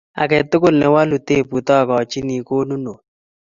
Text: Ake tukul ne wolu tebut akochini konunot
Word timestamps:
Ake 0.21 0.37
tukul 0.49 0.75
ne 0.77 0.87
wolu 0.93 1.17
tebut 1.27 1.67
akochini 1.79 2.35
konunot 2.47 2.99